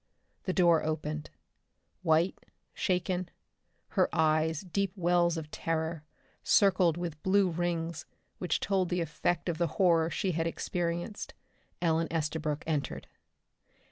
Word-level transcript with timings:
The 0.45 0.51
door 0.51 0.83
opened. 0.83 1.29
White, 2.01 2.43
shaken, 2.73 3.29
her 3.89 4.09
eyes 4.11 4.61
deep 4.61 4.93
wells 4.95 5.37
of 5.37 5.51
terror, 5.51 6.03
circled 6.41 6.97
with 6.97 7.21
blue 7.21 7.51
rings 7.51 8.07
which 8.39 8.59
told 8.59 8.89
the 8.89 9.01
effect 9.01 9.47
of 9.47 9.59
the 9.59 9.67
horror 9.77 10.09
she 10.09 10.31
had 10.31 10.47
experienced, 10.47 11.35
Ellen 11.83 12.07
Estabrook 12.09 12.63
entered. 12.65 13.05